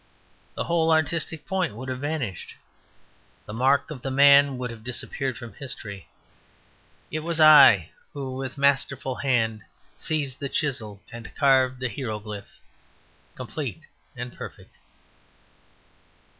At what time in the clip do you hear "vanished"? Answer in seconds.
1.99-2.55